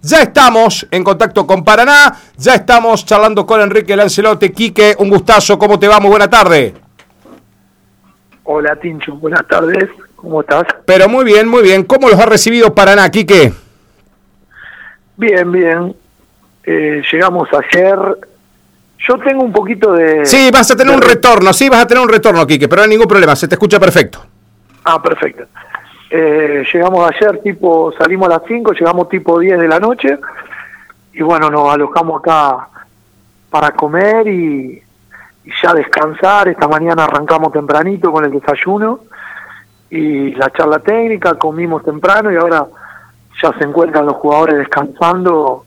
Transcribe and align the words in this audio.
Ya 0.00 0.22
estamos 0.22 0.86
en 0.90 1.02
contacto 1.02 1.46
con 1.46 1.64
Paraná, 1.64 2.14
ya 2.36 2.54
estamos 2.54 3.04
charlando 3.04 3.44
con 3.44 3.60
Enrique 3.60 3.96
Lancelote. 3.96 4.52
Quique, 4.52 4.94
un 4.98 5.10
gustazo, 5.10 5.58
¿cómo 5.58 5.78
te 5.78 5.88
va? 5.88 5.98
Muy 5.98 6.10
buena 6.10 6.30
tarde. 6.30 6.74
Hola 8.44 8.76
Tincho, 8.76 9.14
buenas 9.16 9.46
tardes, 9.46 9.90
¿cómo 10.16 10.40
estás? 10.40 10.64
Pero 10.86 11.08
muy 11.08 11.24
bien, 11.24 11.48
muy 11.48 11.62
bien. 11.62 11.84
¿Cómo 11.84 12.08
los 12.08 12.18
ha 12.18 12.26
recibido 12.26 12.74
Paraná, 12.74 13.10
Quique? 13.10 13.52
Bien, 15.16 15.50
bien. 15.50 15.94
Eh, 16.64 17.02
llegamos 17.10 17.48
ayer. 17.52 17.98
Yo 19.06 19.18
tengo 19.18 19.42
un 19.42 19.52
poquito 19.52 19.92
de... 19.92 20.24
Sí, 20.24 20.50
vas 20.52 20.70
a 20.70 20.76
tener 20.76 20.94
un 20.94 21.02
retorno, 21.02 21.52
sí, 21.52 21.68
vas 21.68 21.82
a 21.82 21.86
tener 21.86 22.02
un 22.02 22.08
retorno, 22.08 22.46
Quique, 22.46 22.68
pero 22.68 22.80
no 22.80 22.84
hay 22.84 22.90
ningún 22.90 23.06
problema, 23.06 23.34
se 23.36 23.48
te 23.48 23.54
escucha 23.54 23.78
perfecto. 23.78 24.24
Ah, 24.84 25.00
perfecto. 25.02 25.44
Eh, 26.10 26.64
llegamos 26.72 27.10
ayer, 27.10 27.40
tipo, 27.42 27.92
salimos 27.92 28.28
a 28.28 28.38
las 28.38 28.42
5, 28.46 28.72
llegamos 28.72 29.08
tipo 29.08 29.38
10 29.38 29.58
de 29.58 29.68
la 29.68 29.78
noche 29.78 30.18
y 31.12 31.22
bueno, 31.22 31.50
nos 31.50 31.72
alojamos 31.72 32.20
acá 32.20 32.68
para 33.50 33.72
comer 33.72 34.26
y, 34.28 34.82
y 35.44 35.50
ya 35.62 35.74
descansar. 35.74 36.48
Esta 36.48 36.66
mañana 36.66 37.04
arrancamos 37.04 37.52
tempranito 37.52 38.10
con 38.10 38.24
el 38.24 38.30
desayuno 38.30 39.00
y 39.90 40.34
la 40.34 40.50
charla 40.50 40.78
técnica, 40.78 41.34
comimos 41.34 41.84
temprano 41.84 42.32
y 42.32 42.36
ahora 42.36 42.66
ya 43.42 43.52
se 43.58 43.64
encuentran 43.64 44.06
los 44.06 44.16
jugadores 44.16 44.58
descansando 44.58 45.64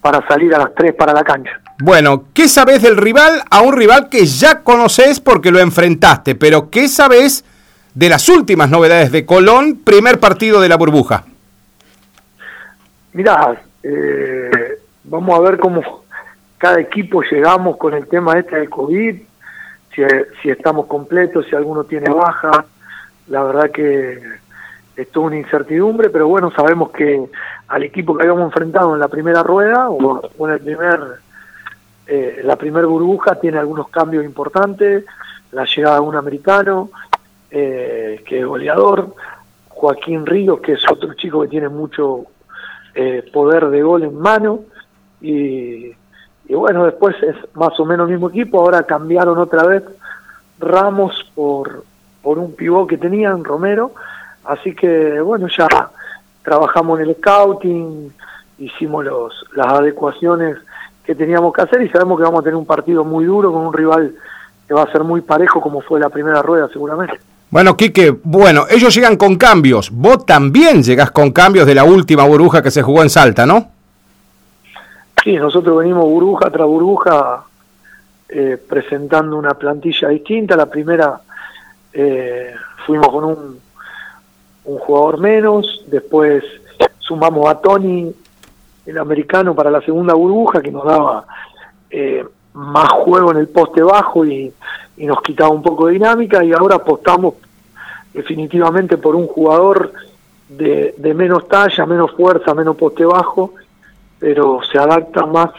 para 0.00 0.26
salir 0.26 0.54
a 0.54 0.58
las 0.58 0.74
3 0.74 0.94
para 0.94 1.12
la 1.12 1.22
cancha. 1.22 1.60
Bueno, 1.82 2.24
¿qué 2.34 2.48
sabes 2.48 2.82
del 2.82 2.96
rival? 2.96 3.42
A 3.50 3.62
un 3.62 3.74
rival 3.74 4.08
que 4.08 4.26
ya 4.26 4.60
conoces 4.60 5.20
porque 5.20 5.50
lo 5.50 5.60
enfrentaste, 5.60 6.34
pero 6.34 6.70
¿qué 6.70 6.88
sabes 6.88 7.44
de 7.94 8.08
las 8.08 8.28
últimas 8.28 8.70
novedades 8.70 9.12
de 9.12 9.26
Colón, 9.26 9.80
primer 9.84 10.20
partido 10.20 10.60
de 10.60 10.68
la 10.68 10.76
burbuja? 10.76 11.24
Mirá, 13.12 13.60
eh, 13.82 14.78
vamos 15.04 15.38
a 15.38 15.42
ver 15.42 15.58
cómo 15.58 16.04
cada 16.58 16.80
equipo 16.80 17.22
llegamos 17.22 17.76
con 17.76 17.94
el 17.94 18.06
tema 18.06 18.38
este 18.38 18.56
del 18.56 18.70
COVID, 18.70 19.16
si, 19.94 20.02
si 20.42 20.50
estamos 20.50 20.86
completos, 20.86 21.46
si 21.48 21.56
alguno 21.56 21.84
tiene 21.84 22.10
baja. 22.10 22.64
La 23.28 23.42
verdad 23.42 23.70
que 23.70 24.20
es 24.96 25.10
toda 25.10 25.26
una 25.26 25.38
incertidumbre, 25.38 26.10
pero 26.10 26.28
bueno, 26.28 26.50
sabemos 26.50 26.90
que 26.90 27.24
al 27.68 27.82
equipo 27.82 28.16
que 28.16 28.22
habíamos 28.22 28.44
enfrentado 28.44 28.94
en 28.94 29.00
la 29.00 29.08
primera 29.08 29.42
rueda 29.42 29.88
o, 29.88 30.46
en 30.46 30.52
el 30.52 30.60
primer, 30.60 31.00
eh, 32.06 32.40
la 32.44 32.56
primera 32.56 32.86
burbuja 32.86 33.36
tiene 33.36 33.58
algunos 33.58 33.88
cambios 33.88 34.24
importantes, 34.24 35.04
la 35.52 35.64
llegada 35.64 35.96
de 35.96 36.00
un 36.02 36.16
americano, 36.16 36.90
eh, 37.50 38.22
que 38.26 38.40
es 38.40 38.46
goleador, 38.46 39.14
Joaquín 39.68 40.26
Ríos, 40.26 40.60
que 40.60 40.72
es 40.72 40.90
otro 40.90 41.14
chico 41.14 41.42
que 41.42 41.48
tiene 41.48 41.68
mucho 41.68 42.26
eh, 42.94 43.28
poder 43.32 43.68
de 43.68 43.82
gol 43.82 44.02
en 44.02 44.18
mano, 44.18 44.60
y, 45.20 45.92
y 46.48 46.54
bueno, 46.54 46.84
después 46.84 47.16
es 47.22 47.36
más 47.54 47.78
o 47.78 47.84
menos 47.84 48.08
el 48.08 48.14
mismo 48.14 48.28
equipo, 48.28 48.60
ahora 48.60 48.82
cambiaron 48.82 49.38
otra 49.38 49.64
vez 49.64 49.84
Ramos 50.58 51.30
por, 51.34 51.84
por 52.22 52.38
un 52.38 52.54
pivot 52.54 52.88
que 52.88 52.98
tenían, 52.98 53.44
Romero, 53.44 53.92
así 54.44 54.74
que 54.74 55.20
bueno, 55.20 55.48
ya 55.48 55.66
trabajamos 56.42 57.00
en 57.00 57.08
el 57.08 57.16
scouting, 57.16 58.12
hicimos 58.58 59.04
los, 59.04 59.44
las 59.54 59.68
adecuaciones 59.68 60.58
que 61.04 61.14
teníamos 61.14 61.52
que 61.52 61.62
hacer 61.62 61.82
y 61.82 61.88
sabemos 61.88 62.18
que 62.18 62.24
vamos 62.24 62.40
a 62.40 62.44
tener 62.44 62.56
un 62.56 62.66
partido 62.66 63.04
muy 63.04 63.24
duro 63.24 63.52
con 63.52 63.66
un 63.66 63.72
rival 63.72 64.14
que 64.68 64.74
va 64.74 64.82
a 64.82 64.92
ser 64.92 65.02
muy 65.02 65.22
parejo 65.22 65.60
como 65.60 65.80
fue 65.80 65.98
la 65.98 66.10
primera 66.10 66.42
rueda 66.42 66.68
seguramente. 66.68 67.18
Bueno, 67.50 67.76
Quique, 67.76 68.16
bueno, 68.22 68.66
ellos 68.70 68.94
llegan 68.94 69.16
con 69.16 69.36
cambios. 69.36 69.90
Vos 69.90 70.24
también 70.24 70.82
llegás 70.82 71.10
con 71.10 71.32
cambios 71.32 71.66
de 71.66 71.74
la 71.74 71.84
última 71.84 72.24
burbuja 72.24 72.62
que 72.62 72.70
se 72.70 72.82
jugó 72.82 73.02
en 73.02 73.10
Salta, 73.10 73.44
¿no? 73.44 73.68
Sí, 75.22 75.34
nosotros 75.34 75.78
venimos 75.78 76.04
burbuja 76.04 76.48
tras 76.50 76.66
burbuja 76.66 77.42
eh, 78.28 78.56
presentando 78.68 79.36
una 79.36 79.54
plantilla 79.54 80.08
distinta. 80.08 80.54
La 80.56 80.66
primera 80.66 81.20
eh, 81.92 82.54
fuimos 82.86 83.08
con 83.08 83.24
un, 83.24 83.60
un 84.64 84.78
jugador 84.78 85.18
menos, 85.18 85.84
después 85.88 86.44
sumamos 86.98 87.50
a 87.50 87.60
Tony, 87.60 88.14
el 88.86 88.98
americano, 88.98 89.54
para 89.54 89.70
la 89.70 89.80
segunda 89.80 90.14
burbuja, 90.14 90.62
que 90.62 90.70
nos 90.70 90.84
daba 90.84 91.26
eh, 91.90 92.24
más 92.54 92.88
juego 92.92 93.32
en 93.32 93.38
el 93.38 93.48
poste 93.48 93.82
bajo 93.82 94.24
y, 94.24 94.52
y 95.00 95.06
nos 95.06 95.22
quitaba 95.22 95.48
un 95.48 95.62
poco 95.62 95.86
de 95.86 95.94
dinámica 95.94 96.44
y 96.44 96.52
ahora 96.52 96.76
apostamos 96.76 97.34
definitivamente 98.12 98.98
por 98.98 99.16
un 99.16 99.26
jugador 99.26 99.94
de, 100.46 100.94
de, 100.98 101.14
menos 101.14 101.48
talla, 101.48 101.86
menos 101.86 102.10
fuerza, 102.12 102.52
menos 102.52 102.76
poste 102.76 103.06
bajo, 103.06 103.54
pero 104.18 104.60
se 104.70 104.78
adapta 104.78 105.24
más 105.24 105.50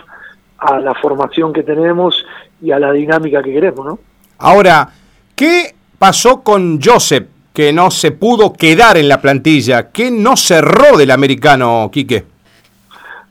a 0.60 0.80
la 0.80 0.94
formación 0.94 1.52
que 1.54 1.64
tenemos 1.64 2.24
y 2.62 2.72
a 2.72 2.78
la 2.78 2.92
dinámica 2.92 3.42
que 3.42 3.52
queremos, 3.52 3.84
¿no? 3.84 4.00
Ahora, 4.38 4.90
¿qué 5.36 5.74
pasó 5.98 6.42
con 6.44 6.80
Joseph 6.80 7.28
que 7.52 7.74
no 7.74 7.90
se 7.90 8.12
pudo 8.12 8.54
quedar 8.54 8.98
en 8.98 9.10
la 9.10 9.22
plantilla? 9.22 9.90
¿Qué 9.90 10.12
no 10.12 10.38
cerró 10.38 10.98
del 10.98 11.10
americano, 11.10 11.90
Quique? 11.92 12.26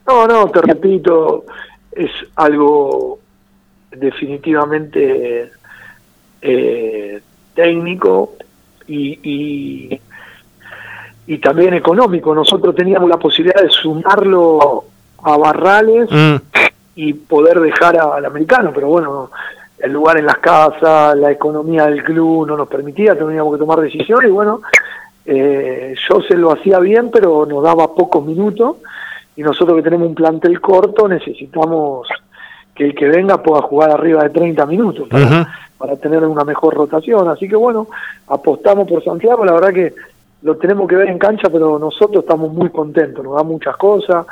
No, 0.08 0.26
no, 0.26 0.48
te 0.50 0.60
repito, 0.60 1.44
es 1.92 2.10
algo 2.34 3.20
definitivamente 3.92 5.52
eh, 6.42 7.20
técnico 7.54 8.34
y, 8.86 9.18
y, 9.22 10.00
y, 11.26 11.38
también 11.38 11.74
económico. 11.74 12.34
Nosotros 12.34 12.74
teníamos 12.74 13.08
la 13.08 13.18
posibilidad 13.18 13.62
de 13.62 13.70
sumarlo 13.70 14.84
a 15.22 15.36
Barrales 15.36 16.08
mm. 16.10 16.36
y 16.96 17.12
poder 17.12 17.60
dejar 17.60 17.98
al 17.98 18.24
americano, 18.24 18.72
pero 18.74 18.88
bueno, 18.88 19.30
el 19.78 19.92
lugar 19.92 20.18
en 20.18 20.26
las 20.26 20.38
casas, 20.38 21.16
la 21.16 21.30
economía 21.30 21.86
del 21.86 22.04
club 22.04 22.46
no 22.46 22.56
nos 22.56 22.68
permitía, 22.68 23.16
teníamos 23.16 23.54
que 23.54 23.58
tomar 23.58 23.80
decisiones 23.80 24.28
y 24.28 24.32
bueno, 24.32 24.60
eh, 25.24 25.94
yo 26.08 26.20
se 26.22 26.36
lo 26.36 26.52
hacía 26.52 26.78
bien, 26.78 27.10
pero 27.10 27.46
nos 27.46 27.62
daba 27.62 27.94
pocos 27.94 28.24
minutos 28.24 28.76
y 29.36 29.42
nosotros 29.42 29.76
que 29.76 29.82
tenemos 29.82 30.08
un 30.08 30.14
plantel 30.14 30.60
corto 30.60 31.08
necesitamos 31.08 32.08
que 32.74 32.86
el 32.86 32.94
que 32.94 33.08
venga 33.08 33.42
pueda 33.42 33.62
jugar 33.62 33.90
arriba 33.90 34.22
de 34.22 34.30
30 34.30 34.66
minutos 34.66 35.08
para, 35.08 35.24
uh 35.24 35.28
-huh. 35.28 35.48
Para 35.80 35.96
tener 35.96 36.22
una 36.26 36.44
mejor 36.44 36.74
rotación. 36.74 37.26
Así 37.30 37.48
que 37.48 37.56
bueno, 37.56 37.88
apostamos 38.28 38.86
por 38.86 39.02
Santiago, 39.02 39.46
la 39.46 39.54
verdad 39.54 39.72
que 39.72 39.94
lo 40.42 40.56
tenemos 40.56 40.86
que 40.86 40.96
ver 40.96 41.08
en 41.08 41.18
cancha, 41.18 41.48
pero 41.50 41.78
nosotros 41.78 42.22
estamos 42.22 42.52
muy 42.52 42.68
contentos, 42.68 43.24
nos 43.24 43.34
da 43.34 43.42
muchas 43.42 43.78
cosas, 43.78 44.26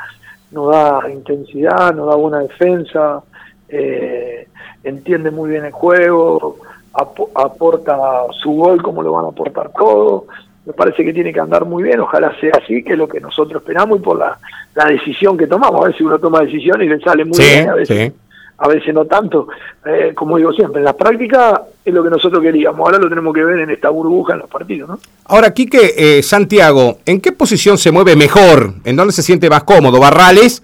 nos 0.51 0.71
da 0.71 1.09
intensidad, 1.11 1.91
nos 1.95 2.07
da 2.07 2.15
buena 2.15 2.39
defensa, 2.39 3.23
eh, 3.67 4.47
entiende 4.83 5.31
muy 5.31 5.49
bien 5.49 5.65
el 5.65 5.71
juego, 5.71 6.57
ap 6.93 7.17
aporta 7.33 7.97
su 8.43 8.51
gol 8.51 8.83
como 8.83 9.01
lo 9.01 9.13
van 9.13 9.25
a 9.25 9.29
aportar 9.29 9.71
todos. 9.75 10.25
Me 10.67 10.73
parece 10.73 11.03
que 11.03 11.13
tiene 11.13 11.33
que 11.33 11.39
andar 11.39 11.65
muy 11.65 11.81
bien, 11.81 11.99
ojalá 11.99 12.31
sea 12.39 12.53
así, 12.63 12.83
que 12.83 12.93
es 12.93 12.99
lo 12.99 13.07
que 13.07 13.19
nosotros 13.19 13.59
esperamos 13.63 13.99
y 13.99 14.03
por 14.03 14.19
la, 14.19 14.37
la 14.75 14.85
decisión 14.85 15.35
que 15.35 15.47
tomamos. 15.47 15.83
A 15.83 15.87
veces 15.87 16.01
uno 16.01 16.19
toma 16.19 16.41
decisiones 16.41 16.85
y 16.85 16.89
le 16.89 16.99
sale 16.99 17.25
muy 17.25 17.33
sí, 17.33 17.55
bien, 17.55 17.69
a 17.69 17.73
veces, 17.73 18.13
sí. 18.13 18.28
A 18.59 18.67
veces 18.67 18.93
no 18.93 19.05
tanto. 19.05 19.47
Eh, 19.85 20.13
como 20.13 20.37
digo 20.37 20.51
siempre, 20.51 20.79
en 20.79 20.85
la 20.85 20.93
práctica 20.93 21.63
es 21.83 21.93
lo 21.93 22.03
que 22.03 22.09
nosotros 22.09 22.41
queríamos, 22.41 22.79
ahora 22.79 22.99
lo 22.99 23.09
tenemos 23.09 23.33
que 23.33 23.43
ver 23.43 23.59
en 23.59 23.69
esta 23.69 23.89
burbuja 23.89 24.33
en 24.33 24.39
los 24.39 24.49
partidos. 24.49 24.89
¿no? 24.89 24.99
Ahora, 25.25 25.53
Quique, 25.53 25.93
eh, 25.97 26.23
Santiago, 26.23 26.99
¿en 27.05 27.21
qué 27.21 27.31
posición 27.31 27.77
se 27.77 27.91
mueve 27.91 28.15
mejor? 28.15 28.73
¿En 28.83 28.95
dónde 28.95 29.13
se 29.13 29.23
siente 29.23 29.49
más 29.49 29.63
cómodo? 29.63 29.99
¿Barrales? 29.99 30.61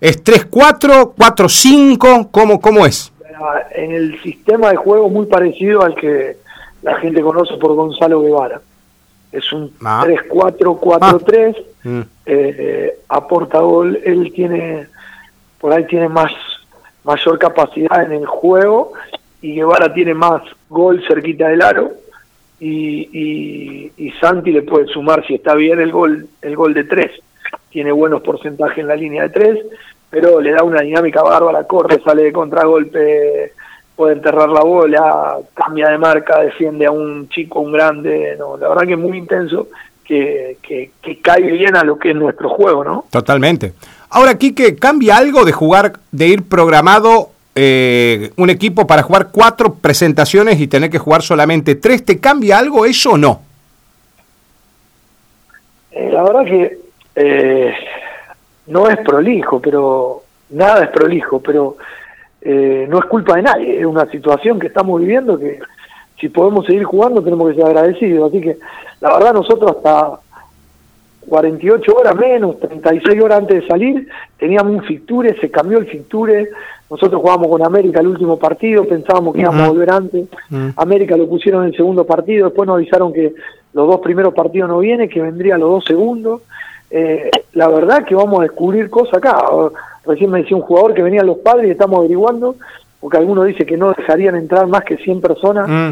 ¿Es 0.00 0.22
3-4, 0.22 1.14
4-5? 1.14 2.28
¿Cómo, 2.30 2.60
¿Cómo 2.60 2.84
es? 2.84 3.12
En 3.74 3.92
el 3.92 4.20
sistema 4.22 4.70
de 4.70 4.76
juego 4.76 5.08
muy 5.08 5.26
parecido 5.26 5.82
al 5.82 5.94
que 5.94 6.38
la 6.82 6.98
gente 6.98 7.22
conoce 7.22 7.56
por 7.58 7.74
Gonzalo 7.74 8.22
Guevara. 8.22 8.60
Es 9.30 9.52
un 9.52 9.72
ah. 9.84 10.04
3-4-4-3, 10.06 11.56
ah. 11.56 11.88
mm. 11.88 12.00
eh, 12.26 12.98
aporta 13.08 13.60
gol, 13.60 13.98
él 14.04 14.32
tiene, 14.34 14.86
por 15.60 15.72
ahí 15.72 15.86
tiene 15.86 16.08
más 16.08 16.32
mayor 17.06 17.38
capacidad 17.38 18.04
en 18.04 18.12
el 18.12 18.26
juego 18.26 18.92
y 19.40 19.54
Guevara 19.54 19.94
tiene 19.94 20.12
más 20.12 20.42
gol 20.68 21.02
cerquita 21.06 21.48
del 21.48 21.62
aro 21.62 21.92
y, 22.58 23.08
y, 23.12 23.92
y 23.96 24.10
Santi 24.20 24.50
le 24.50 24.62
puede 24.62 24.86
sumar 24.86 25.24
si 25.26 25.34
está 25.34 25.54
bien 25.54 25.80
el 25.80 25.92
gol 25.92 26.26
el 26.42 26.56
gol 26.56 26.74
de 26.74 26.84
tres 26.84 27.12
tiene 27.76 27.92
buenos 27.92 28.22
porcentajes 28.22 28.78
en 28.78 28.88
la 28.88 28.96
línea 28.96 29.24
de 29.24 29.28
tres, 29.28 29.58
pero 30.08 30.40
le 30.40 30.52
da 30.52 30.62
una 30.62 30.80
dinámica 30.80 31.22
bárbara, 31.22 31.64
corre, 31.64 32.00
sale 32.02 32.22
de 32.22 32.32
contragolpe, 32.32 33.52
puede 33.94 34.14
enterrar 34.14 34.48
la 34.48 34.62
bola, 34.62 35.36
cambia 35.52 35.90
de 35.90 35.98
marca, 35.98 36.40
defiende 36.40 36.86
a 36.86 36.90
un 36.90 37.28
chico, 37.28 37.60
un 37.60 37.72
grande, 37.72 38.34
no, 38.38 38.56
la 38.56 38.70
verdad 38.70 38.86
que 38.86 38.92
es 38.92 38.98
muy 38.98 39.18
intenso, 39.18 39.68
que, 40.04 40.56
que, 40.62 40.92
que 41.02 41.20
cae 41.20 41.42
bien 41.42 41.76
a 41.76 41.84
lo 41.84 41.98
que 41.98 42.12
es 42.12 42.16
nuestro 42.16 42.48
juego, 42.48 42.82
¿no? 42.82 43.04
Totalmente. 43.10 43.74
Ahora, 44.16 44.38
Quique, 44.38 44.76
¿cambia 44.76 45.18
algo 45.18 45.44
de 45.44 45.52
jugar, 45.52 45.92
de 46.10 46.28
ir 46.28 46.48
programado 46.48 47.32
eh, 47.54 48.30
un 48.38 48.48
equipo 48.48 48.86
para 48.86 49.02
jugar 49.02 49.28
cuatro 49.30 49.74
presentaciones 49.74 50.58
y 50.58 50.68
tener 50.68 50.88
que 50.88 50.96
jugar 50.98 51.20
solamente 51.20 51.74
tres? 51.74 52.02
¿Te 52.02 52.18
cambia 52.18 52.56
algo 52.56 52.86
eso 52.86 53.10
o 53.10 53.18
no? 53.18 53.42
Eh, 55.90 56.08
la 56.10 56.22
verdad 56.22 56.44
que 56.46 56.78
eh, 57.14 57.74
no 58.68 58.88
es 58.88 58.96
prolijo, 59.04 59.60
pero 59.60 60.22
nada 60.48 60.84
es 60.84 60.90
prolijo, 60.92 61.40
pero 61.40 61.76
eh, 62.40 62.86
no 62.88 63.00
es 63.00 63.04
culpa 63.04 63.36
de 63.36 63.42
nadie, 63.42 63.80
es 63.80 63.84
una 63.84 64.10
situación 64.10 64.58
que 64.58 64.68
estamos 64.68 64.98
viviendo 64.98 65.38
que 65.38 65.58
si 66.18 66.30
podemos 66.30 66.64
seguir 66.64 66.84
jugando 66.84 67.22
tenemos 67.22 67.50
que 67.50 67.56
ser 67.56 67.66
agradecidos. 67.66 68.30
Así 68.30 68.40
que 68.40 68.56
la 68.98 69.12
verdad 69.12 69.34
nosotros 69.34 69.76
hasta 69.76 70.20
48 71.28 71.94
horas 71.94 72.16
menos, 72.16 72.58
36 72.60 73.22
horas 73.22 73.38
antes 73.38 73.62
de 73.62 73.66
salir, 73.66 74.08
teníamos 74.38 74.74
un 74.74 74.82
ficture, 74.82 75.36
se 75.40 75.50
cambió 75.50 75.78
el 75.78 75.86
ficture, 75.86 76.48
nosotros 76.88 77.20
jugábamos 77.20 77.48
con 77.48 77.64
América 77.64 78.00
el 78.00 78.08
último 78.08 78.38
partido, 78.38 78.86
pensábamos 78.86 79.34
que 79.34 79.40
íbamos 79.40 79.62
a 79.62 79.68
volver 79.68 79.90
antes, 79.90 80.28
América 80.76 81.16
lo 81.16 81.28
pusieron 81.28 81.62
en 81.62 81.70
el 81.70 81.76
segundo 81.76 82.04
partido, 82.04 82.46
después 82.46 82.66
nos 82.66 82.76
avisaron 82.76 83.12
que 83.12 83.34
los 83.72 83.88
dos 83.88 84.00
primeros 84.00 84.32
partidos 84.34 84.68
no 84.68 84.78
vienen, 84.78 85.08
que 85.08 85.20
vendrían 85.20 85.60
los 85.60 85.70
dos 85.70 85.84
segundos. 85.84 86.42
Eh, 86.88 87.30
la 87.52 87.68
verdad 87.68 88.04
que 88.04 88.14
vamos 88.14 88.38
a 88.38 88.42
descubrir 88.44 88.88
cosas 88.88 89.14
acá. 89.14 89.44
Recién 90.06 90.30
me 90.30 90.40
decía 90.40 90.56
un 90.56 90.62
jugador 90.62 90.94
que 90.94 91.02
venían 91.02 91.26
los 91.26 91.38
padres 91.38 91.68
y 91.68 91.72
estamos 91.72 91.98
averiguando, 91.98 92.54
porque 93.00 93.18
algunos 93.18 93.46
dicen 93.46 93.66
que 93.66 93.76
no 93.76 93.92
dejarían 93.92 94.36
entrar 94.36 94.66
más 94.66 94.84
que 94.84 94.96
100 94.96 95.20
personas 95.20 95.68
mm. 95.68 95.90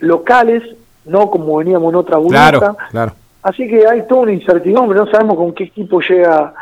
locales, 0.00 0.62
no 1.06 1.30
como 1.30 1.56
veníamos 1.56 1.90
en 1.90 1.96
otra 1.96 2.18
burbuja. 2.18 2.50
Claro, 2.50 2.76
claro 2.90 3.12
Así 3.46 3.68
que 3.68 3.86
hay 3.86 4.04
toda 4.08 4.22
una 4.22 4.32
incertidumbre, 4.32 4.98
no 4.98 5.06
sabemos 5.06 5.36
con 5.36 5.52
qué 5.52 5.64
equipo 5.64 6.00
llega 6.00 6.52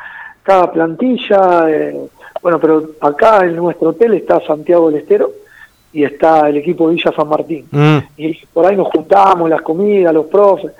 cada 0.42 0.70
plantilla. 0.70 1.64
Eh, 1.70 1.98
bueno, 2.42 2.60
pero 2.60 2.90
acá 3.00 3.42
en 3.46 3.56
nuestro 3.56 3.88
hotel 3.88 4.12
está 4.12 4.38
Santiago 4.46 4.90
del 4.90 5.00
Estero 5.00 5.30
y 5.94 6.04
está 6.04 6.46
el 6.50 6.58
equipo 6.58 6.88
Villa 6.88 7.10
San 7.16 7.26
Martín. 7.26 7.66
Mm. 7.70 7.98
Y 8.18 8.36
por 8.52 8.66
ahí 8.66 8.76
nos 8.76 8.88
juntamos, 8.88 9.48
las 9.48 9.62
comidas, 9.62 10.12
los 10.12 10.26
profes, 10.26 10.72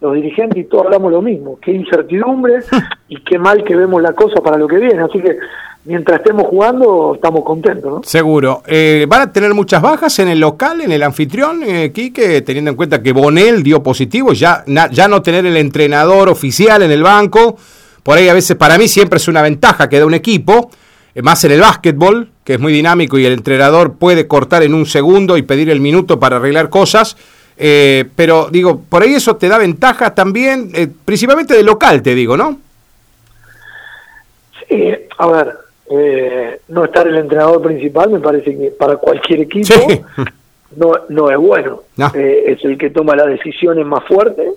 los 0.00 0.14
dirigentes 0.14 0.58
y 0.58 0.64
todos 0.64 0.86
hablamos 0.86 1.12
lo 1.12 1.22
mismo. 1.22 1.56
Qué 1.60 1.70
incertidumbre 1.70 2.58
y 3.08 3.20
qué 3.22 3.38
mal 3.38 3.62
que 3.62 3.76
vemos 3.76 4.02
la 4.02 4.14
cosa 4.14 4.40
para 4.40 4.58
lo 4.58 4.66
que 4.66 4.78
viene. 4.78 5.00
Así 5.00 5.20
que 5.20 5.38
mientras 5.84 6.20
estemos 6.20 6.46
jugando, 6.46 7.14
estamos 7.14 7.44
contentos, 7.44 7.92
¿no? 7.92 8.02
Seguro. 8.04 8.62
Eh, 8.66 9.06
¿Van 9.08 9.22
a 9.22 9.32
tener 9.32 9.52
muchas 9.54 9.82
bajas 9.82 10.18
en 10.18 10.28
el 10.28 10.38
local, 10.38 10.80
en 10.80 10.92
el 10.92 11.02
anfitrión, 11.02 11.62
eh, 11.62 11.92
Quique, 11.92 12.42
teniendo 12.42 12.70
en 12.70 12.76
cuenta 12.76 13.02
que 13.02 13.12
Bonel 13.12 13.62
dio 13.62 13.82
positivo, 13.82 14.32
ya, 14.32 14.64
ya 14.66 15.08
no 15.08 15.22
tener 15.22 15.44
el 15.46 15.56
entrenador 15.56 16.28
oficial 16.28 16.82
en 16.82 16.90
el 16.90 17.02
banco? 17.02 17.56
Por 18.02 18.18
ahí 18.18 18.28
a 18.28 18.34
veces 18.34 18.56
para 18.56 18.78
mí 18.78 18.88
siempre 18.88 19.16
es 19.16 19.28
una 19.28 19.42
ventaja 19.42 19.88
que 19.88 19.98
da 19.98 20.06
un 20.06 20.14
equipo, 20.14 20.70
eh, 21.14 21.22
más 21.22 21.42
en 21.44 21.52
el 21.52 21.60
básquetbol, 21.60 22.28
que 22.44 22.54
es 22.54 22.60
muy 22.60 22.72
dinámico 22.72 23.18
y 23.18 23.26
el 23.26 23.32
entrenador 23.32 23.94
puede 23.94 24.26
cortar 24.26 24.62
en 24.62 24.74
un 24.74 24.86
segundo 24.86 25.36
y 25.36 25.42
pedir 25.42 25.70
el 25.70 25.80
minuto 25.80 26.18
para 26.18 26.36
arreglar 26.36 26.68
cosas. 26.68 27.16
Eh, 27.56 28.06
pero 28.16 28.48
digo, 28.50 28.80
por 28.88 29.02
ahí 29.02 29.14
eso 29.14 29.36
te 29.36 29.48
da 29.48 29.58
ventaja 29.58 30.14
también, 30.14 30.72
principalmente 31.04 31.54
de 31.54 31.62
local, 31.62 32.02
te 32.02 32.14
digo, 32.14 32.36
¿no? 32.36 32.58
Sí, 34.68 34.90
a 35.18 35.26
ver, 35.26 35.54
eh, 35.90 36.60
no 36.68 36.84
estar 36.84 37.06
el 37.06 37.16
entrenador 37.16 37.60
principal 37.60 38.10
me 38.10 38.20
parece 38.20 38.56
que 38.56 38.70
para 38.70 38.96
cualquier 38.96 39.40
equipo 39.40 39.74
no, 40.76 40.92
no 41.08 41.30
es 41.30 41.38
bueno. 41.38 41.82
Eh, 42.14 42.44
es 42.46 42.64
el 42.64 42.78
que 42.78 42.90
toma 42.90 43.16
las 43.16 43.26
decisiones 43.26 43.84
más 43.84 44.04
fuertes 44.04 44.54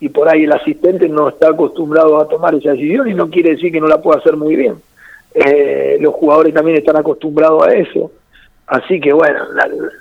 y 0.00 0.08
por 0.08 0.28
ahí 0.28 0.44
el 0.44 0.52
asistente 0.52 1.08
no 1.08 1.28
está 1.28 1.48
acostumbrado 1.50 2.18
a 2.20 2.28
tomar 2.28 2.54
esa 2.54 2.72
decisión 2.72 3.08
y 3.08 3.14
no 3.14 3.30
quiere 3.30 3.50
decir 3.50 3.72
que 3.72 3.80
no 3.80 3.86
la 3.86 4.02
pueda 4.02 4.18
hacer 4.18 4.36
muy 4.36 4.56
bien. 4.56 4.74
Eh, 5.34 5.96
los 6.00 6.14
jugadores 6.14 6.52
también 6.52 6.78
están 6.78 6.96
acostumbrados 6.96 7.66
a 7.66 7.72
eso. 7.72 8.10
Así 8.66 9.00
que 9.00 9.12
bueno, 9.12 9.40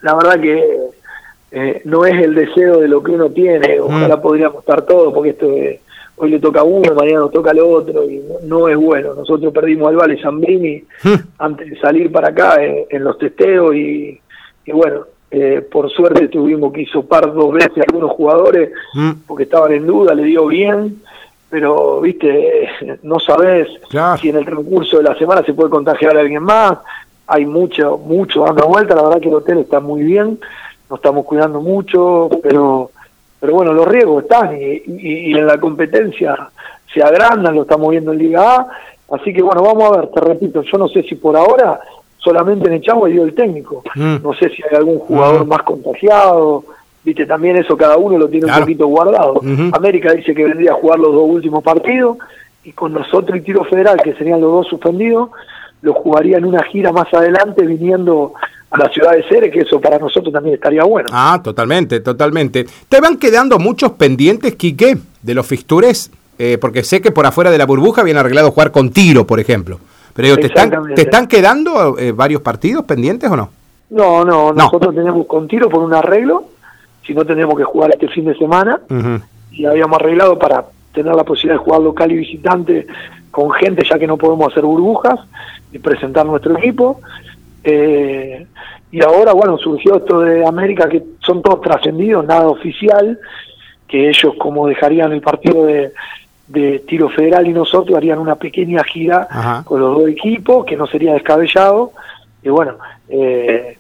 la, 0.01 0.15
verdad 0.15 0.39
que 0.39 1.81
no 1.85 2.05
es 2.05 2.15
el 2.21 2.33
deseo 2.33 2.79
de 2.79 2.87
lo 2.87 3.03
que 3.03 3.11
uno 3.11 3.29
tiene, 3.29 3.79
ojalá 3.79 4.17
mm. 4.17 4.21
podríamos 4.21 4.59
estar 4.59 4.81
todos, 4.83 5.13
porque 5.13 5.31
esto 5.31 5.51
es 5.51 5.79
hoy 6.15 6.29
le 6.29 6.39
toca 6.39 6.61
a 6.61 6.63
uno, 6.63 6.93
mañana 6.93 7.21
nos 7.21 7.31
toca 7.31 7.51
al 7.51 7.59
otro, 7.59 8.09
y 8.09 8.21
no, 8.43 8.67
es 8.67 8.77
bueno. 8.77 9.13
Nosotros 9.13 9.53
perdimos 9.53 9.89
al 9.89 9.95
Vale 9.95 10.21
Zambrini 10.21 10.83
hmm. 11.03 11.13
antes 11.39 11.69
de 11.69 11.79
salir 11.79 12.11
para 12.11 12.29
acá 12.29 12.57
en, 12.63 13.03
los 13.03 13.17
testeos 13.17 13.75
y, 13.75 14.19
bueno, 14.71 15.01
eh, 15.31 15.65
por 15.69 15.89
suerte 15.89 16.27
tuvimos 16.27 16.71
que 16.71 16.85
par 17.07 17.33
dos 17.33 17.51
veces 17.53 17.79
a 17.79 17.85
algunos 17.89 18.11
jugadores 18.11 18.71
hmm. 18.93 19.11
porque 19.27 19.43
estaban 19.43 19.73
en 19.73 19.87
duda, 19.87 20.13
le 20.13 20.23
dio 20.23 20.47
bien, 20.47 21.01
pero 21.49 22.01
viste, 22.01 22.69
no 23.03 23.19
sabes 23.19 23.67
si 24.19 24.29
en 24.29 24.37
el 24.37 24.45
transcurso 24.45 24.97
de 24.97 25.03
la 25.03 25.17
semana 25.17 25.43
se 25.43 25.53
puede 25.53 25.69
contagiar 25.69 26.17
a 26.17 26.21
alguien 26.21 26.43
más. 26.43 26.79
Hay 27.25 27.45
mucho, 27.45 27.97
mucho 27.97 28.43
dando 28.43 28.67
vuelta, 28.67 28.95
la 28.95 29.03
verdad 29.03 29.21
que 29.21 29.29
el 29.29 29.35
hotel 29.35 29.59
está 29.59 29.79
muy 29.79 30.03
bien, 30.03 30.39
nos 30.89 30.99
estamos 30.99 31.25
cuidando 31.25 31.61
mucho, 31.61 32.29
pero 32.43 32.91
pero 33.43 33.55
bueno, 33.55 33.73
los 33.73 33.85
riesgos 33.85 34.23
están 34.23 34.57
y, 34.57 35.33
en 35.37 35.45
la 35.45 35.57
competencia 35.57 36.33
se 36.93 37.03
agrandan, 37.03 37.53
lo 37.53 37.63
estamos 37.63 37.89
viendo 37.89 38.13
en 38.13 38.19
Liga 38.19 38.55
A, 38.55 38.67
así 39.11 39.33
que 39.33 39.41
bueno, 39.41 39.61
vamos 39.61 39.83
a 39.83 39.97
ver, 39.99 40.07
te 40.11 40.21
repito, 40.21 40.61
yo 40.61 40.77
no 40.77 40.87
sé 40.87 41.03
si 41.03 41.15
por 41.15 41.35
ahora 41.35 41.77
solamente 42.15 42.69
en 42.69 42.75
Echagua 42.75 43.09
dio 43.09 43.25
el 43.25 43.35
técnico, 43.35 43.83
mm. 43.95 44.23
no 44.23 44.33
sé 44.33 44.47
si 44.47 44.63
hay 44.63 44.77
algún 44.77 44.97
jugador 44.99 45.43
mm. 45.43 45.49
más 45.49 45.61
contagiado, 45.63 46.63
viste, 47.03 47.25
también 47.25 47.57
eso 47.57 47.75
cada 47.75 47.97
uno 47.97 48.17
lo 48.17 48.29
tiene 48.29 48.45
un 48.45 48.59
poquito 48.61 48.87
guardado. 48.87 49.41
América 49.73 50.13
dice 50.13 50.33
que 50.33 50.45
vendría 50.45 50.71
a 50.71 50.75
jugar 50.75 50.99
los 50.99 51.11
dos 51.11 51.25
últimos 51.27 51.61
partidos 51.61 52.19
y 52.63 52.71
con 52.71 52.93
nosotros 52.93 53.37
y 53.37 53.41
Tiro 53.41 53.65
Federal, 53.65 53.99
que 54.01 54.13
serían 54.13 54.39
los 54.39 54.53
dos 54.53 54.67
suspendidos, 54.67 55.31
lo 55.81 55.93
jugaría 55.95 56.37
en 56.37 56.45
una 56.45 56.63
gira 56.63 56.93
más 56.93 57.13
adelante 57.13 57.65
viniendo 57.65 58.35
a 58.73 58.77
la 58.79 58.89
ciudad 58.89 59.11
de 59.11 59.23
Ceres, 59.29 59.51
que 59.53 59.59
eso 59.59 59.79
para 59.79 59.99
nosotros 59.99 60.33
también 60.33 60.55
estaría 60.55 60.83
bueno. 60.83 61.07
Ah, 61.11 61.39
totalmente, 61.43 61.99
totalmente. 61.99 62.65
¿Te 62.89 62.99
van 62.99 63.17
quedando 63.17 63.59
muchos 63.59 63.91
pendientes, 63.91 64.55
Quique, 64.55 64.97
de 65.21 65.33
los 65.35 65.45
fixtures? 65.45 66.09
Eh, 66.39 66.57
porque 66.59 66.83
sé 66.83 66.99
que 66.99 67.11
por 67.11 67.25
afuera 67.27 67.51
de 67.51 67.59
la 67.59 67.67
burbuja 67.67 68.01
habían 68.01 68.17
arreglado 68.17 68.49
jugar 68.49 68.71
con 68.71 68.89
tiro, 68.89 69.27
por 69.27 69.39
ejemplo. 69.39 69.79
Pero 70.15 70.35
¿te 70.37 70.47
están, 70.47 70.71
¿te 70.95 71.03
están 71.03 71.27
quedando 71.27 71.99
eh, 71.99 72.11
varios 72.13 72.41
partidos 72.41 72.85
pendientes 72.85 73.29
o 73.29 73.35
no? 73.35 73.51
no? 73.91 74.25
No, 74.25 74.53
nosotros 74.53 74.95
tenemos 74.95 75.27
con 75.27 75.47
tiro 75.47 75.69
por 75.69 75.83
un 75.83 75.93
arreglo, 75.93 76.45
si 77.05 77.13
no 77.13 77.25
tenemos 77.25 77.55
que 77.55 77.63
jugar 77.63 77.91
este 77.91 78.07
fin 78.07 78.25
de 78.25 78.35
semana, 78.35 78.81
y 79.51 79.65
habíamos 79.65 79.99
arreglado 79.99 80.39
para 80.39 80.65
tener 80.93 81.13
la 81.13 81.23
posibilidad 81.23 81.59
de 81.59 81.63
jugar 81.63 81.81
local 81.81 82.11
y 82.11 82.15
visitante 82.15 82.87
con 83.29 83.51
gente, 83.51 83.83
ya 83.87 83.99
que 83.99 84.07
no 84.07 84.17
podemos 84.17 84.51
hacer 84.51 84.63
burbujas, 84.63 85.19
y 85.71 85.79
presentar 85.79 86.25
nuestro 86.25 86.57
equipo. 86.57 87.01
Eh, 87.63 88.45
y 88.91 89.03
ahora, 89.03 89.33
bueno, 89.33 89.57
surgió 89.57 89.95
esto 89.95 90.19
de 90.19 90.45
América, 90.45 90.87
que 90.87 91.01
son 91.19 91.41
todos 91.41 91.61
trascendidos, 91.61 92.25
nada 92.25 92.47
oficial, 92.47 93.19
que 93.87 94.09
ellos 94.09 94.33
como 94.37 94.67
dejarían 94.67 95.11
el 95.13 95.21
partido 95.21 95.65
de, 95.65 95.91
tiro 96.85 97.09
federal 97.09 97.47
y 97.47 97.53
nosotros 97.53 97.97
harían 97.97 98.19
una 98.19 98.35
pequeña 98.35 98.83
gira 98.83 99.63
con 99.63 99.79
los 99.79 99.97
dos 99.97 100.09
equipos, 100.09 100.65
que 100.65 100.75
no 100.75 100.85
sería 100.85 101.13
descabellado. 101.13 101.93
Y 102.43 102.49
bueno, 102.49 102.75
eh, 103.09 103.77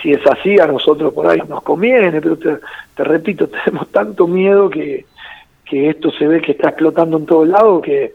si 0.00 0.12
es 0.12 0.26
así, 0.26 0.58
a 0.58 0.66
nosotros 0.66 1.12
por 1.12 1.26
ahí 1.26 1.40
nos 1.48 1.62
conviene, 1.62 2.20
pero 2.20 2.38
te, 2.38 2.56
te 2.94 3.04
repito, 3.04 3.48
tenemos 3.64 3.88
tanto 3.88 4.26
miedo 4.26 4.70
que, 4.70 5.04
que 5.64 5.90
esto 5.90 6.10
se 6.12 6.26
ve 6.26 6.40
que 6.40 6.52
está 6.52 6.70
explotando 6.70 7.16
en 7.18 7.26
todos 7.26 7.48
lados, 7.48 7.82
que 7.82 8.14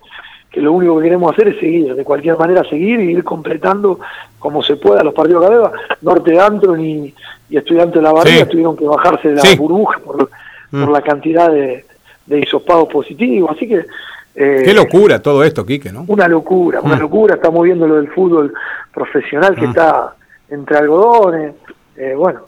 que 0.55 0.61
lo 0.61 0.71
único 0.71 0.95
que 0.95 1.03
queremos 1.03 1.33
hacer 1.33 1.49
es 1.49 1.59
seguir, 1.59 1.93
de 1.93 2.03
cualquier 2.05 2.37
manera 2.37 2.63
seguir 2.63 2.97
y 3.01 3.11
ir 3.11 3.25
completando 3.25 3.99
como 4.39 4.63
se 4.63 4.77
pueda 4.77 5.03
los 5.03 5.13
partidos 5.13 5.41
de 5.41 5.47
Cadeva. 5.49 5.71
Norte 6.01 6.31
de 6.31 6.39
Antron 6.39 6.79
y, 6.79 7.13
y 7.49 7.57
Estudiantes 7.57 7.95
de 7.95 8.01
la 8.01 8.13
Barriga 8.13 8.45
tuvieron 8.45 8.77
que 8.77 8.85
bajarse 8.85 9.33
de 9.33 9.35
la 9.35 9.55
burbuja 9.57 9.99
por, 9.99 10.29
mm. 10.71 10.89
la 10.89 11.01
cantidad 11.01 11.51
de, 11.51 11.85
de 12.25 12.39
hisopados 12.39 12.87
positivos, 12.87 13.51
así 13.51 13.67
que... 13.67 13.85
Eh, 14.33 14.61
Qué 14.63 14.73
locura 14.73 15.21
todo 15.21 15.43
esto, 15.43 15.65
Quique, 15.65 15.91
¿no? 15.91 16.05
Una 16.07 16.29
locura, 16.29 16.79
una 16.79 16.95
mm. 16.95 17.01
locura, 17.01 17.35
estamos 17.35 17.61
viendo 17.61 17.85
lo 17.85 17.95
del 17.95 18.07
fútbol 18.07 18.53
profesional 18.93 19.55
que 19.55 19.67
mm. 19.67 19.69
está 19.71 20.15
entre 20.49 20.77
algodones, 20.77 21.53
eh, 21.97 22.13
bueno, 22.15 22.43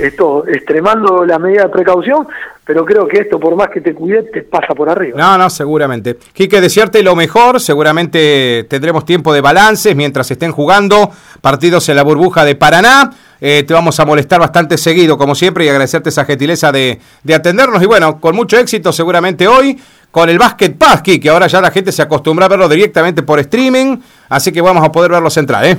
esto, 0.00 0.46
extremando 0.46 1.24
la 1.24 1.38
medida 1.38 1.64
de 1.64 1.68
precaución, 1.68 2.26
pero 2.64 2.84
creo 2.84 3.06
que 3.06 3.20
esto, 3.20 3.38
por 3.40 3.56
más 3.56 3.68
que 3.70 3.80
te 3.80 3.94
cuides, 3.94 4.30
te 4.30 4.42
pasa 4.42 4.74
por 4.74 4.90
arriba. 4.90 5.18
No, 5.18 5.38
no, 5.38 5.48
seguramente. 5.48 6.18
Quique, 6.32 6.60
desearte 6.60 7.02
lo 7.02 7.16
mejor, 7.16 7.60
seguramente 7.60 8.66
tendremos 8.68 9.04
tiempo 9.04 9.32
de 9.32 9.40
balances 9.40 9.96
mientras 9.96 10.30
estén 10.30 10.52
jugando 10.52 11.10
partidos 11.40 11.88
en 11.88 11.96
la 11.96 12.02
burbuja 12.02 12.44
de 12.44 12.56
Paraná. 12.56 13.10
Eh, 13.40 13.62
te 13.62 13.72
vamos 13.72 13.98
a 14.00 14.04
molestar 14.04 14.40
bastante 14.40 14.76
seguido, 14.76 15.16
como 15.16 15.34
siempre, 15.34 15.64
y 15.64 15.68
agradecerte 15.68 16.08
esa 16.08 16.24
gentileza 16.24 16.72
de, 16.72 16.98
de 17.22 17.34
atendernos. 17.34 17.82
Y 17.82 17.86
bueno, 17.86 18.20
con 18.20 18.34
mucho 18.34 18.58
éxito 18.58 18.92
seguramente 18.92 19.46
hoy 19.46 19.78
con 20.10 20.28
el 20.28 20.38
Basket 20.38 20.70
Pass, 20.70 21.02
que 21.02 21.20
ahora 21.30 21.46
ya 21.46 21.60
la 21.60 21.70
gente 21.70 21.92
se 21.92 22.02
acostumbra 22.02 22.46
a 22.46 22.48
verlo 22.48 22.68
directamente 22.68 23.22
por 23.22 23.38
streaming, 23.38 23.98
así 24.28 24.50
que 24.50 24.60
vamos 24.60 24.84
a 24.84 24.90
poder 24.90 25.12
verlo 25.12 25.30
central, 25.30 25.66
¿eh? 25.66 25.78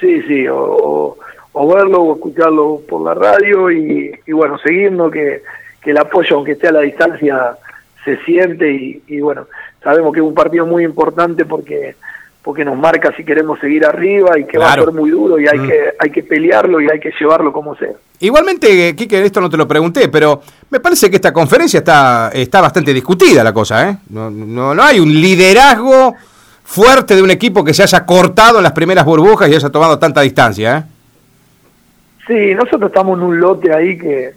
Sí, 0.00 0.22
sí, 0.22 0.46
o 0.46 1.16
o 1.16 1.16
verlo 1.64 2.02
o 2.02 2.14
escucharlo 2.16 2.82
por 2.88 3.02
la 3.02 3.14
radio 3.14 3.70
y, 3.70 4.12
bueno, 4.32 4.58
seguirnos, 4.58 5.10
que, 5.10 5.42
que, 5.80 5.90
el 5.90 5.98
apoyo, 5.98 6.36
aunque 6.36 6.52
esté 6.52 6.68
a 6.68 6.72
la 6.72 6.80
distancia, 6.80 7.56
se 8.04 8.18
siente 8.24 9.02
y, 9.06 9.20
bueno, 9.20 9.46
sabemos 9.82 10.12
que 10.12 10.20
es 10.20 10.26
un 10.26 10.34
partido 10.34 10.66
muy 10.66 10.84
importante 10.84 11.44
porque 11.44 11.94
porque 12.42 12.64
nos 12.64 12.78
marca 12.78 13.12
si 13.16 13.24
queremos 13.24 13.58
seguir 13.58 13.84
arriba 13.84 14.38
y 14.38 14.44
que 14.44 14.56
va 14.56 14.72
a 14.72 14.74
ser 14.74 14.92
muy 14.92 15.10
duro 15.10 15.36
y 15.40 15.48
hay, 15.48 15.58
mm. 15.58 15.66
que, 15.66 15.80
hay 15.98 16.10
que 16.10 16.22
pelearlo 16.22 16.80
y 16.80 16.88
hay 16.88 17.00
que 17.00 17.10
llevarlo 17.18 17.52
como 17.52 17.74
sea. 17.74 17.90
Igualmente, 18.20 18.94
Quique, 18.94 19.24
esto 19.24 19.40
no 19.40 19.50
te 19.50 19.56
lo 19.56 19.66
pregunté, 19.66 20.08
pero 20.08 20.40
me 20.70 20.78
parece 20.78 21.10
que 21.10 21.16
esta 21.16 21.32
conferencia 21.32 21.78
está, 21.78 22.30
está 22.32 22.60
bastante 22.60 22.94
discutida 22.94 23.42
la 23.42 23.52
cosa, 23.52 23.90
¿eh? 23.90 23.96
No, 24.10 24.30
no, 24.30 24.76
no 24.76 24.82
hay 24.84 25.00
un 25.00 25.12
liderazgo 25.12 26.14
fuerte 26.62 27.16
de 27.16 27.22
un 27.22 27.32
equipo 27.32 27.64
que 27.64 27.74
se 27.74 27.82
haya 27.82 28.06
cortado 28.06 28.58
en 28.58 28.62
las 28.62 28.72
primeras 28.72 29.04
burbujas 29.04 29.50
y 29.50 29.56
haya 29.56 29.70
tomado 29.70 29.98
tanta 29.98 30.20
distancia, 30.20 30.78
¿eh? 30.78 30.95
Sí, 32.26 32.54
nosotros 32.54 32.90
estamos 32.90 33.18
en 33.18 33.24
un 33.24 33.40
lote 33.40 33.72
ahí 33.72 33.96
que 33.96 34.32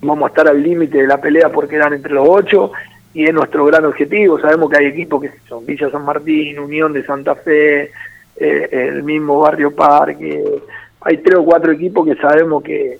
vamos 0.00 0.24
a 0.24 0.28
estar 0.28 0.48
al 0.48 0.62
límite 0.62 0.98
de 0.98 1.06
la 1.06 1.20
pelea 1.20 1.50
porque 1.50 1.76
eran 1.76 1.92
entre 1.92 2.14
los 2.14 2.26
ocho 2.26 2.72
y 3.12 3.24
es 3.24 3.34
nuestro 3.34 3.66
gran 3.66 3.84
objetivo. 3.84 4.40
Sabemos 4.40 4.70
que 4.70 4.78
hay 4.78 4.86
equipos 4.86 5.22
que 5.22 5.30
son 5.46 5.66
Villa 5.66 5.90
San 5.90 6.04
Martín, 6.04 6.58
Unión 6.58 6.92
de 6.92 7.04
Santa 7.04 7.34
Fe, 7.34 7.90
eh, 8.36 8.68
el 8.70 9.02
mismo 9.02 9.40
Barrio 9.40 9.74
Parque. 9.74 10.42
Hay 11.02 11.18
tres 11.18 11.36
o 11.36 11.44
cuatro 11.44 11.72
equipos 11.72 12.06
que 12.06 12.16
sabemos 12.16 12.62
que, 12.62 12.98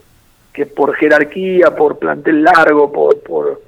que 0.53 0.67
por 0.67 0.95
jerarquía, 0.95 1.75
por 1.75 1.99
plantel 1.99 2.45
largo, 2.45 2.93
por, 2.93 3.21
por, 3.21 3.63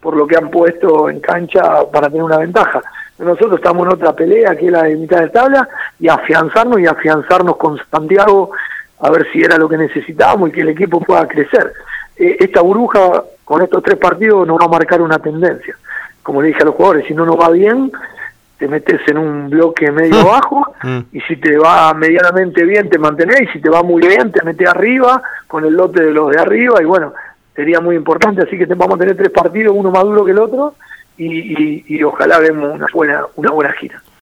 por 0.00 0.16
lo 0.16 0.28
que 0.28 0.36
han 0.36 0.48
puesto 0.48 1.10
en 1.10 1.18
cancha 1.18 1.84
para 1.92 2.08
tener 2.08 2.22
una 2.22 2.38
ventaja. 2.38 2.80
Nosotros 3.18 3.56
estamos 3.56 3.86
en 3.86 3.94
otra 3.94 4.14
pelea, 4.14 4.56
que 4.56 4.66
es 4.66 4.72
la 4.72 4.84
de 4.84 4.96
mitad 4.96 5.20
de 5.20 5.28
tabla, 5.28 5.68
y 5.98 6.08
afianzarnos 6.08 6.80
y 6.80 6.86
afianzarnos 6.86 7.56
con 7.56 7.78
Santiago 7.90 8.52
a 9.00 9.10
ver 9.10 9.26
si 9.32 9.40
era 9.40 9.56
lo 9.56 9.68
que 9.68 9.76
necesitábamos 9.76 10.48
y 10.48 10.52
que 10.52 10.60
el 10.60 10.70
equipo 10.70 11.00
pueda 11.00 11.26
crecer. 11.26 11.72
Eh, 12.16 12.36
esta 12.40 12.60
burbuja 12.60 13.24
con 13.44 13.62
estos 13.62 13.82
tres 13.82 13.98
partidos 13.98 14.46
nos 14.46 14.58
va 14.58 14.66
a 14.66 14.68
marcar 14.68 15.00
una 15.00 15.18
tendencia 15.18 15.76
como 16.22 16.42
le 16.42 16.48
dije 16.48 16.62
a 16.62 16.66
los 16.66 16.74
jugadores, 16.74 17.06
si 17.06 17.14
no 17.14 17.26
nos 17.26 17.38
va 17.38 17.50
bien, 17.50 17.90
te 18.58 18.68
metes 18.68 19.00
en 19.08 19.18
un 19.18 19.50
bloque 19.50 19.90
medio 19.90 20.20
mm. 20.20 20.24
bajo 20.24 20.74
mm. 20.82 20.98
y 21.12 21.20
si 21.22 21.36
te 21.36 21.56
va 21.56 21.92
medianamente 21.94 22.64
bien 22.64 22.90
te 22.90 22.98
mantenés 22.98 23.42
y 23.42 23.46
si 23.48 23.60
te 23.60 23.70
va 23.70 23.82
muy 23.82 24.06
bien 24.06 24.30
te 24.30 24.44
metes 24.44 24.68
arriba 24.68 25.22
con 25.48 25.64
el 25.64 25.72
lote 25.72 26.02
de 26.04 26.12
los 26.12 26.30
de 26.30 26.40
arriba 26.40 26.80
y 26.80 26.84
bueno, 26.84 27.14
sería 27.56 27.80
muy 27.80 27.96
importante, 27.96 28.42
así 28.42 28.58
que 28.58 28.66
te, 28.66 28.74
vamos 28.74 28.96
a 28.96 28.98
tener 28.98 29.16
tres 29.16 29.30
partidos, 29.30 29.74
uno 29.76 29.90
más 29.90 30.04
duro 30.04 30.24
que 30.24 30.32
el 30.32 30.38
otro 30.38 30.74
y, 31.16 31.84
y, 31.86 32.02
ojalá 32.02 32.38
vemos 32.38 32.72
una 32.72 32.86
buena, 32.94 33.26
una 33.36 33.50
buena 33.50 33.72
gira. 33.72 34.02